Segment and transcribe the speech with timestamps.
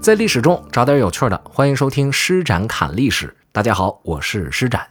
[0.00, 3.36] 在历史中找点有趣的，欢迎收听施展侃历史。
[3.52, 4.88] 大家好，我是施展。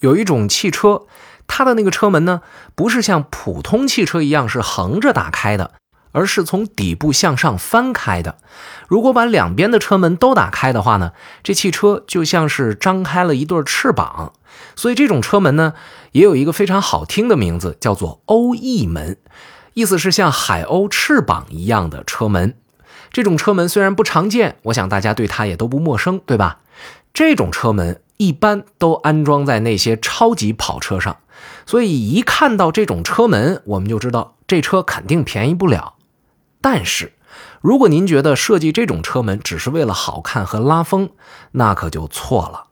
[0.00, 1.06] 有一种汽车，
[1.46, 2.42] 它的那个车门呢，
[2.74, 5.72] 不是像普通汽车一样是横着打开的，
[6.12, 8.36] 而是从底部向上翻开的。
[8.86, 14.34] 如果把两边的车门都打开的话呢，这汽车就像是张开了一对翅膀。
[14.76, 15.72] 所以这种车门呢，
[16.12, 19.16] 也有一个非常好听的名字，叫做鸥翼门，
[19.72, 22.56] 意思是像海鸥翅膀一样的车门。
[23.10, 26.60] 这种车门虽然不常见，我想大家对它也都不陌生，对吧？
[27.12, 31.16] 这种车门一般都安装在那些超级跑车上，
[31.66, 35.94] 所以一看到这种车门，我们就知道这车肯定便宜不了。
[36.60, 37.14] 但是，
[37.60, 41.10] 如果您觉得设计这种车门只是为了好看和拉风，
[41.52, 42.66] 那可就错了。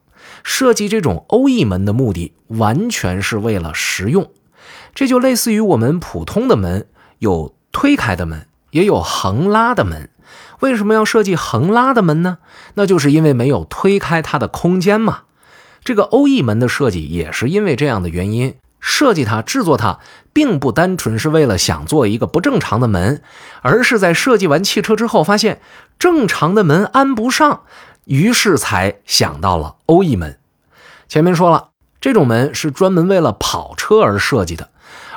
[0.45, 4.31] 设计这种鸥翼门的目的完全是为了实用，
[4.95, 6.87] 这就类似于我们普通的门
[7.19, 10.11] 有推开的门，也有横拉的门。
[10.61, 12.39] 为什么要设计横拉的门呢？
[12.75, 15.21] 那就是因为没有推开它的空间嘛。
[15.85, 20.01] 这个鸥翼门的设计也是因为这样的原因，设计它、制作它，
[20.33, 23.23] 并不单纯是为了想做一个不正常的门，
[23.63, 25.61] 而是在设计完汽车之后，发现
[25.99, 27.63] 正常的门安不上，
[28.05, 30.39] 于是才想到了鸥翼门。
[31.09, 31.69] 前面说了，
[32.01, 34.71] 这种门是专门为了跑车而设计的，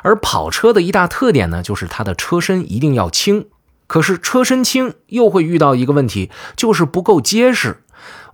[0.04, 3.48] 而跑车的一大特点呢，就是它的车身一定要轻。
[3.92, 7.84] 可是车身轻又会遇到一个问题，就是不够结实，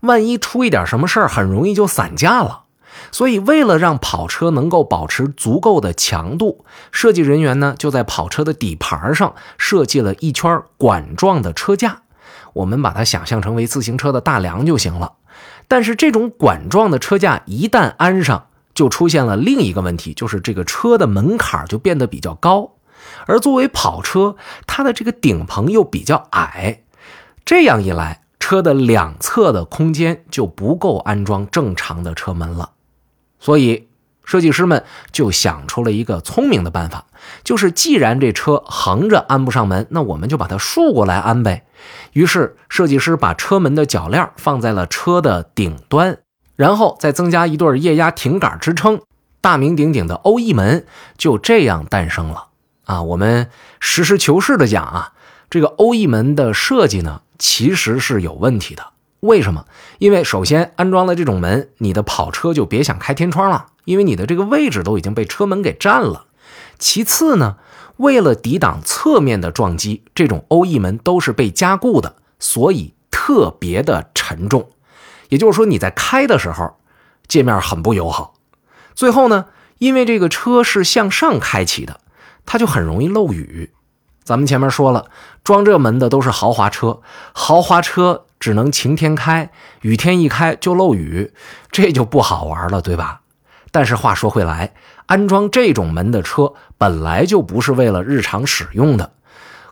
[0.02, 2.66] 万一出一点什么事儿，很容易就散架了。
[3.12, 12.04] 所以，为了让跑车能够保持足够的强度，设计人员呢就在跑车的底盘上设计了一圈管状的车架，
[12.54, 15.14] 我们把它想象成为自行车的大梁就行了。
[15.68, 22.74] 但是，这种管状的车架一旦安上，就出现了另一个问题，就是这个车的门槛就变得比较高。
[23.26, 26.84] 而作为跑车，它的这个顶棚又比较矮，
[27.46, 32.72] 这样一来，车的两侧的空间就不够安装正常的车门了。
[33.40, 33.88] 所以，
[34.24, 37.06] 设计师们就想出了一个聪明的办法，
[37.44, 41.66] 就是既然这车横着安不上门，那我们就把它竖过来安呗。
[42.14, 46.18] 于是，设计师把车门的铰链放在了车的顶端，
[46.56, 49.00] 然后再增加一对液压挺杆支撑，
[49.40, 50.86] 大名鼎鼎的鸥翼门
[51.18, 52.47] 就这样诞生了。
[52.88, 53.50] 啊，我们
[53.82, 55.12] 实事求是的讲啊，
[55.50, 58.92] 这个鸥翼门的设计呢，其实是有问题的。
[59.20, 59.66] 为什么？
[59.98, 66.28] 因为首先安装了这种门，你的跑车就别想开天窗了，因为你的这个位置都已经被车门给占了。
[66.80, 67.58] 其次呢，
[67.98, 74.70] 为了抵挡侧面的撞击，这种鸥翼门都是被加固的，所以特别的沉重。
[75.28, 76.78] 也就是说，你在开的时候，
[77.28, 78.36] 界面很不友好。
[78.96, 79.48] 最后呢，
[79.80, 82.00] 因为这个车是向上开启的。
[82.48, 83.72] 它就很容易漏雨。
[84.24, 85.06] 咱们前面说了，
[85.44, 87.02] 装这门的都是豪华车，
[87.34, 91.32] 豪华车只能晴天开，雨天一开就漏雨，
[91.72, 93.22] 这就不好玩了，对吧？
[93.72, 94.74] 但是话说回来，
[95.06, 99.12] 安装这种门的车本来就不是为了日常使用的，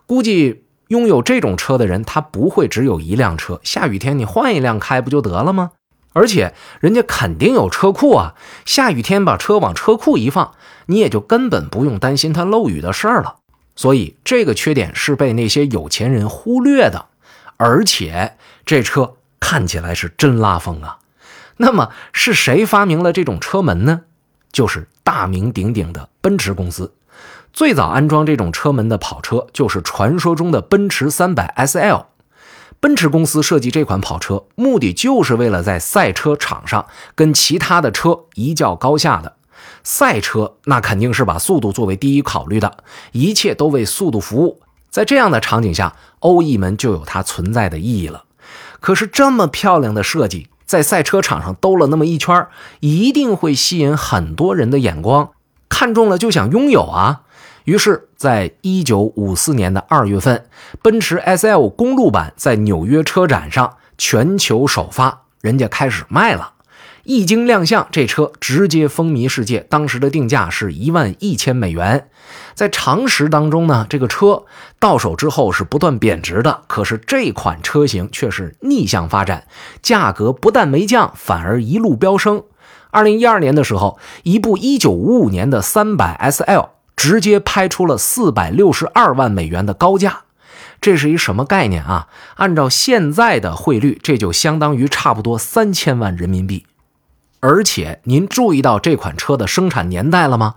[0.06, 5.72] 估计拥有这种车的人，他不会只有一辆车，下雨天你换一辆开不就得了吗？
[6.16, 8.34] 而且人家肯定有车库啊，
[8.64, 10.54] 下雨天把车往车库一放，
[10.86, 13.36] 你也就根本不用担心它漏雨的事儿了。
[13.76, 17.04] 所以这个缺点是被那些有钱人忽略的。
[17.58, 21.00] 而且这车看起来是真拉风啊。
[21.58, 24.00] 那么是谁发明了这种车门呢？
[24.50, 26.94] 就是大名鼎鼎的奔驰公司。
[27.52, 32.06] 最早安装这种车门的跑车就是传说中的奔驰 300SL。
[32.80, 39.36] 奔驰公司设计这款跑车，目的就是为了在赛车场上跟其他的车一较高下的。
[39.82, 42.78] 赛车那肯定是把速度作为第一考虑的，
[43.12, 44.60] 一切都为速度服务。
[44.90, 48.24] 在这样的场景下，鸥翼门就有它存在的意义了。
[48.80, 52.46] 可是这么漂亮的设计，在赛车场上兜了那么一圈，
[52.80, 55.30] 一定会吸引很多人的眼光，
[55.68, 57.22] 看中了就想拥有啊。
[57.66, 60.46] 于是，在一九五四年的二月份，
[60.82, 66.52] 奔驰 S L 公路版在纽约车展上全球首发，人家开始卖了。
[67.02, 69.66] 一经亮相，这车直接风靡世界。
[69.68, 72.08] 当时的定价是一万一千美元。
[72.54, 74.44] 在常识当中呢，这个车
[74.78, 76.62] 到手之后是不断贬值的。
[76.68, 79.48] 可是这款车型却是逆向发展，
[79.82, 82.44] 价格不但没降，反而一路飙升。
[82.92, 86.75] 二零一二年的时候，一部一九五五年的三百 S L。
[86.96, 90.22] 直接拍出了四百六十二万美元的高价，
[90.80, 92.08] 这是一什么概念啊？
[92.36, 96.66] 按照现在的汇率，这就相当于差不多三千万人民币。
[97.40, 100.54] 而且您注意到这款车的生产年代了吗？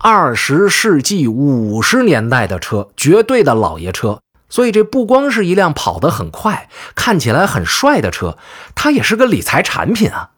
[0.00, 4.20] 二十世纪五十年代的车，绝对的老爷车。
[4.48, 8.38] 所以这不光是一辆跑得很快、看起来很帅的车，
[8.74, 10.30] 它也是个理财产品啊。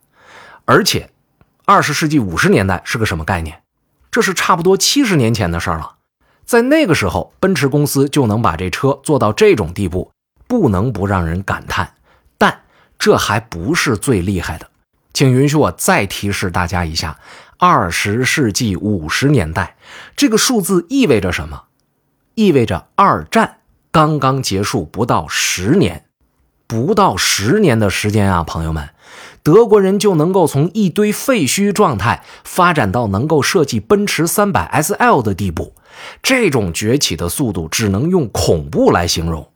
[0.65, 1.11] 而且，
[1.65, 3.63] 二十世纪五十年代是个什么概念？
[4.17, 5.97] 这是差不多七十年前的事儿了。
[6.47, 10.11] 在那个时候，奔驰公司就能把这车做到这种地步，
[10.49, 11.93] 不能不让人感叹。
[12.39, 12.63] 但
[12.99, 14.71] 这还不是最厉害的，
[15.13, 17.19] 请允许我再提示大家一下：
[17.59, 19.77] 二十世纪五十年代
[20.17, 21.65] 这个数字意味着什么？
[22.37, 23.59] 意味着二战
[23.91, 26.07] 刚刚结束不到十年，
[26.67, 28.89] 不到十年的时间啊，朋友们，
[29.47, 35.73] 德国人就能够从一堆废墟状态发展到能够设计奔驰三百 SL 的地步。
[36.21, 39.49] 这种崛起的速度只能用恐怖来形容。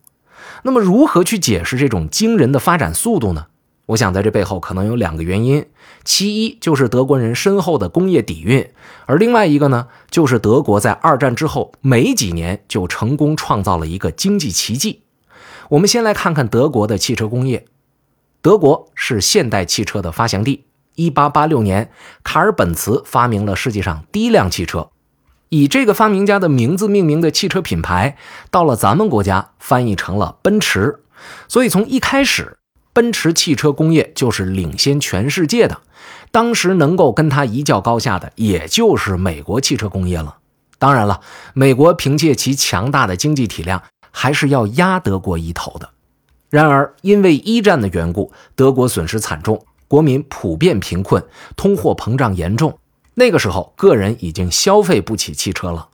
[0.63, 3.47] 那么，如何去解释这种惊人的发展速度呢？
[3.87, 5.65] 我想，在这背后可能有两个原因：
[6.05, 8.69] 其一就是德国人深厚的工业底蕴，
[9.07, 15.01] 而另外一个呢，就是德国在二战之后没几年就成功创造了一个经济奇迹。
[15.71, 17.65] 我们先来看看德国的汽车工业。
[18.41, 20.65] 德国是现代汽车的发祥地。
[20.95, 21.91] 1886年，
[22.23, 24.89] 卡尔本茨发明了世界上第一辆汽车。
[25.49, 28.17] 以这个发明家的名字命名的汽车品牌，
[28.49, 31.01] 到了咱们国家翻译成了奔驰。
[31.47, 32.57] 所以从一开始，
[32.93, 35.81] 奔驰汽车工业就是领先全世界的。
[36.31, 40.37] 当时能够跟它一较高下的，也就是美国汽车工业了。
[40.79, 41.21] 当然了，
[41.53, 45.89] 美国凭借其强大的经济体量，还是要压德国一头的。
[46.51, 51.23] 然而，因为一战的缘故，德国损失惨重，国民普遍贫困，
[51.55, 52.77] 通货膨胀严重。
[53.13, 55.87] 那个时候，个人已经消费不起汽车了。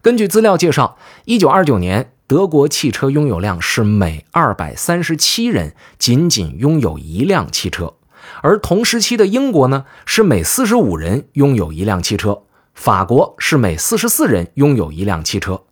[0.00, 7.94] 根据资料介绍，一九二九年，德国汽车拥有量是每二百三十七人仅仅拥有一辆汽车，
[8.42, 12.44] 而同时期的英国呢，是每四十五人拥有一辆汽车；
[12.74, 15.62] 法国是每四十四人拥有一辆汽车；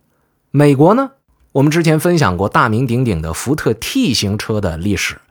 [0.51, 1.11] 美国呢，
[1.55, 5.21] 我们之前分享过大名鼎鼎的福特 T 型车的历史。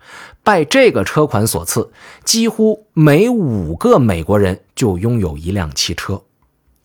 [0.42, 1.90] 拜这个车款所赐，
[2.24, 6.22] 几乎每五个美国人就拥有一辆汽车。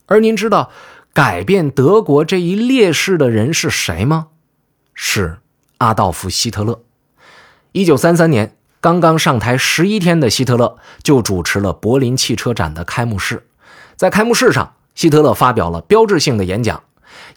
[0.07, 0.71] 而您知道
[1.13, 4.27] 改变德国这一劣势的人是谁吗？
[4.93, 5.37] 是
[5.77, 6.81] 阿道夫·希特勒。
[7.71, 13.47] 一九三三年，刚刚上台十一天的希特勒就主持了柏林汽车展的开幕式。
[13.95, 16.83] 在开幕式上，希特勒发表了标志性的演讲。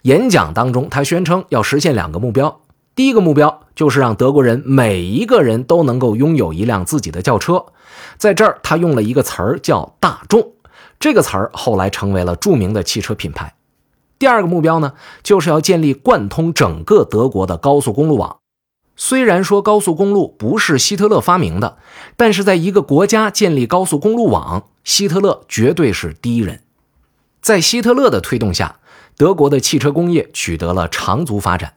[0.03, 2.61] 演讲当中，他宣称要实现两个目标。
[2.95, 7.65] 第一个目标就是让德国人每一个人都能够拥有一辆自己的轿车，
[8.17, 10.53] 在这儿他用了一个词儿叫“大众”，
[10.99, 13.55] 这个词儿后来成为了著名的汽车品牌。
[14.19, 14.93] 第二个目标呢，
[15.23, 18.37] 就是要建立贯通整个德国的高速公路网。
[18.95, 21.77] 虽然说高速公路不是希特勒发明的，
[22.15, 26.61] 但是在一个国家建立高速公路网，希特勒绝对是第一人。
[27.41, 28.77] 在希特勒的推动下，
[29.17, 31.73] 德国的汽车工业取得了长足发展。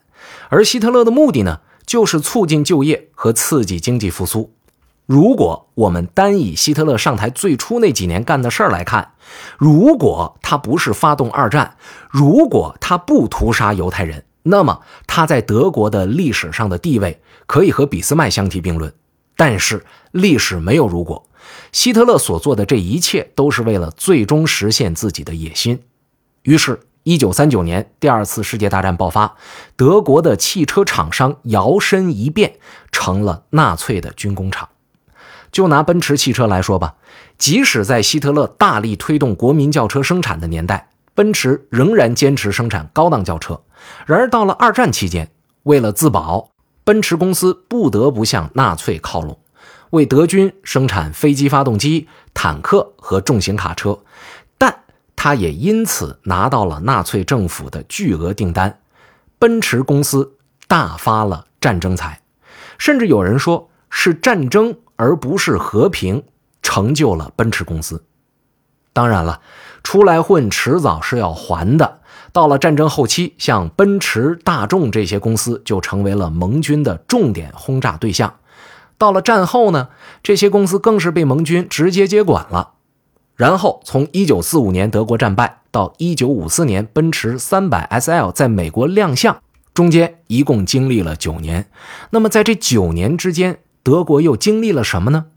[0.49, 4.53] 而希特勒的目的呢，就是促进就业和刺激经济复苏。
[5.05, 9.13] 如果我们单以希特勒上台最初那几年干的事儿来看，
[9.57, 11.77] 如果他不是发动二战，
[12.09, 18.93] 如果他不屠杀犹太人，那么他在德国的历史上的地位可以和俾斯麦相提并论。
[19.37, 21.25] 但是历史没有如果，
[21.71, 25.79] 希特勒所做的这一切都是为了最终实现自己的野心。
[26.43, 26.79] 于是。
[27.07, 29.37] 一九三九年，第二次世界大战爆发，
[29.77, 32.55] 德国的汽车厂商摇身一变
[32.91, 34.67] 成了纳粹的军工厂。
[35.49, 36.95] 就拿奔驰汽车来说吧，
[37.37, 43.61] 即使在希特勒大力推动国民轿车生产的年代，奔驰仍然坚持生产高档轿车。
[44.05, 45.31] 然而到了二战期间，
[45.63, 46.49] 为了自保，
[46.83, 49.39] 奔驰公司不得不向纳粹靠拢，
[49.91, 53.97] 为德军生产飞机发动机、坦克和重型卡车。
[55.27, 58.79] 他也因此拿到了纳粹政府的巨额订单，
[59.37, 60.37] 奔驰公司
[60.69, 62.21] 大发了战争财，
[62.77, 66.23] 甚至有人说是战争而不是和平
[66.61, 68.05] 成就了奔驰公司。
[68.93, 69.41] 当然了，
[69.83, 71.99] 出来混迟早是要还的。
[72.31, 78.35] 到了战争后期，像奔驰、大众这些公司就成为了盟军的重点轰炸对象。
[78.97, 79.89] 到了战后呢，
[80.23, 82.75] 这些公司更是被盟军直接接管了。
[83.37, 89.37] 然后，从1945年德国战败到1954年奔驰 300SL 在美国亮相，
[89.75, 91.69] 中间一共经历了九年。
[92.09, 95.27] 那么，在这九年之间，德国又经历了什么呢？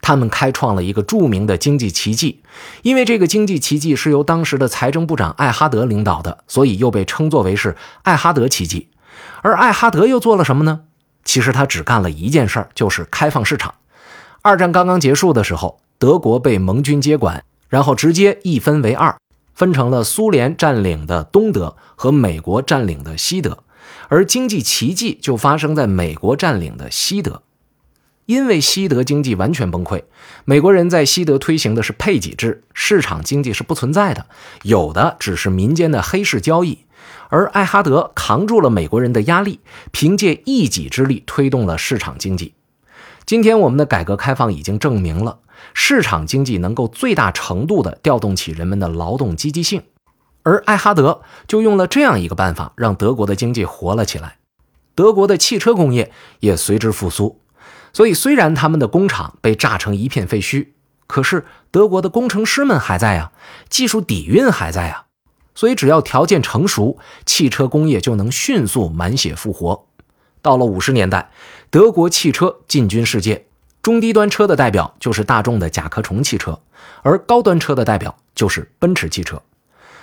[0.00, 2.42] 他们开创了一个著名的经济奇迹，
[2.82, 8.90] 因为这个经济奇迹是由当时的财政部长艾哈德领导的，所以又被称作为是艾哈德奇迹。
[9.42, 10.80] 而艾哈德又做了什么呢？
[11.24, 13.74] 其实他只干了一件事儿，就是开放市场。
[14.42, 15.78] 二战刚刚结束的时候。
[15.98, 19.16] 德国被盟军接管，然后直接一分为二，
[19.54, 23.64] 分成了苏联占领的东德和美国占领的西德。
[24.08, 27.42] 而经济奇迹就发生在美国占领的西德。
[28.26, 30.02] 因为西德经济完全崩溃，
[30.46, 34.26] 美国人在西德推行的是配给制，市场经济是不存在的，
[34.62, 36.78] 有的只是民间的黑市交易。
[37.28, 39.60] 而艾哈德扛住了美国人的压力，
[39.90, 42.54] 凭借一己之力推动了市场经济。
[43.26, 45.38] 今天我们的改革开放已经证明了，
[45.72, 49.82] 市场经济能够最大程度地调动起人们的劳动积极性。
[50.42, 54.36] 而艾哈德就用了这样一个办法，让德国的经济活了起来，
[54.94, 57.40] 德国的汽车工业也随之复苏。
[57.94, 60.68] 所以，虽然他们的工厂被炸成一片废墟，
[61.06, 63.32] 可是德国的工程师们还在啊，
[63.70, 65.06] 技术底蕴还在啊。
[65.54, 69.83] 所以，只要条件成熟，汽车工业就能迅速满血复活。
[70.44, 71.30] 到了五十年代，
[71.70, 73.46] 德国汽车进军世界，
[73.80, 76.60] 中低端车的代表就是大众的甲壳虫汽车，
[77.00, 79.40] 而高端车的代表就是奔驰汽车。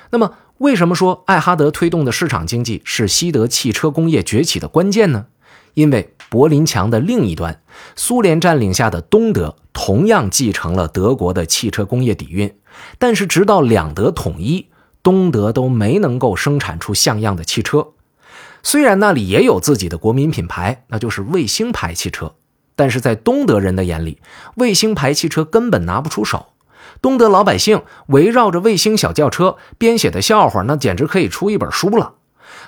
[0.10, 5.27] 那么，为什么说艾哈德推动的市场经济是西德汽车工业崛起的关键呢？
[5.75, 7.62] 因为柏林墙的另一端，
[7.95, 12.55] 苏联占领下的东德同样继承了德国的汽车工业底蕴，
[12.98, 14.69] 但是直到两德统一，
[15.03, 17.89] 东德都没能够生产出像样的汽车。
[18.63, 22.35] 虽然那里也有自己的国民品牌，那就是卫星牌汽车，
[22.75, 24.19] 但是在东德人的眼里，
[24.55, 26.47] 卫星牌汽车根本拿不出手。
[27.01, 32.15] 东德老百姓围绕着卫星小轿车编写的笑话，那简直可以出一本书了。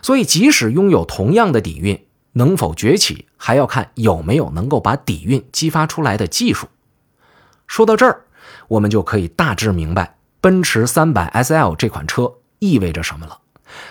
[0.02, 6.68] 所以，即使拥有同样的底蕴，能否崛起，还要看有没有能够把底蕴激发出来的技术。
[7.68, 8.22] 说到这儿，
[8.68, 13.40] 我们就可以大致明白奔驰 300SL 这款车意味着什么了。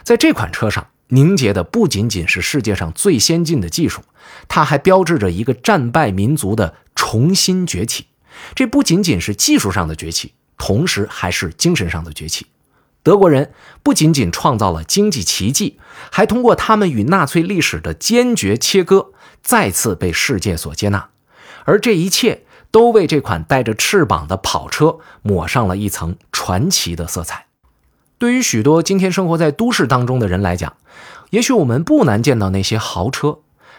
[0.03, 4.03] 在这款车上凝结的不仅仅是世界上最先进的技术，
[4.49, 8.07] 它还标志着一个战败民族的重新崛起。
[8.55, 12.47] 这不仅仅是技术上的崛起，同时还是精神上的崛起。
[13.03, 15.79] 德国人不仅仅创造了经济奇迹，
[16.11, 21.11] 还通过他们与纳粹历史的坚决切割，再次被世界所接纳。
[21.65, 27.47] 而这一切都为这款带着翅膀的跑车抹上了一层传奇的色彩。
[28.23, 30.75] 对于许多今天生活在都市当中的人来讲，
[31.31, 33.39] 也许我们不难见到那些豪车，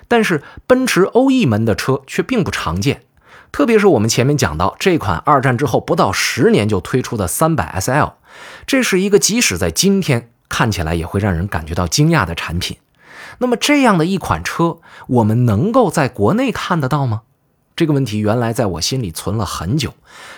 [0.10, 3.04] 但是奔驰欧 E 门的车却并不常见。
[3.54, 8.16] 特别是我们前面讲到这款二战之后不到十年就推出的 300SL。
[8.68, 12.76] 这是一个即使在今天看起来也会让人感觉到惊讶的产品。
[13.38, 17.22] 那么，这样的一款车，我们能够在国内看得到吗？
[17.78, 19.94] 这个问题原来在我心里存了很久，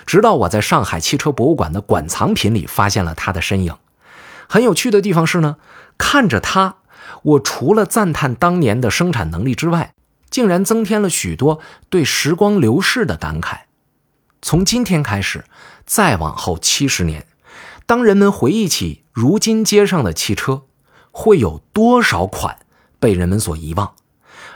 [0.06, 3.76] 直到我在上海汽车博物馆的馆藏品里发现了它的身影。
[4.48, 5.58] 很有趣的地方是呢，
[5.98, 6.78] 看着它，
[7.24, 9.94] 我除了赞叹当年的生产能力之外，
[10.30, 11.60] 竟然增添了许多
[11.90, 13.62] 对时光流逝的感慨。
[14.42, 15.46] 从今天开始，
[15.86, 17.26] 再往后七十年。
[17.86, 20.64] 当人们回忆起如今街上的汽车，
[21.12, 22.58] 会有多少款
[23.00, 23.94] 被人们所遗忘？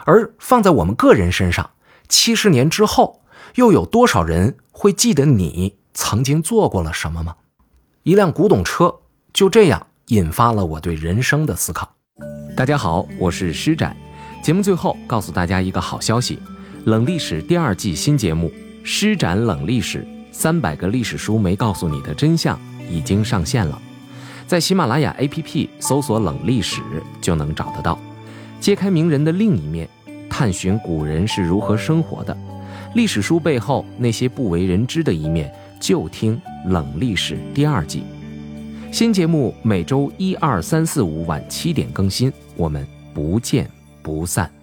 [0.05, 1.71] 而放在我们个人身上，
[2.07, 3.21] 七十年之后，
[3.55, 7.35] 又有多少人会记得你曾经做过了什么吗？
[8.03, 9.01] 一辆古董车
[9.39, 11.89] 就这样引发了我对人生的思考。
[12.57, 13.95] 大家好，我是施展。
[14.43, 16.37] 节目最后告诉大家一个好消息：
[16.83, 18.49] 冷历史第二季新节目
[18.83, 19.99] 《施展冷历史》，
[20.33, 22.59] 三百个历史书没告诉你的真相。
[22.91, 23.81] 已经上线了，
[24.45, 26.81] 在喜马拉雅 APP 搜索“冷历史”
[27.21, 27.97] 就能找得到。
[28.59, 29.87] 揭开名人的另一面，
[30.29, 32.37] 探寻古人是如何生活的，
[32.93, 36.35] 历史书背后那些不为人知的一面，就听
[36.69, 38.03] 《冷历史》第二季。
[38.91, 43.69] 新节目每周一、二、三、四、五晚七点更新，我们不见
[44.01, 44.58] 不散。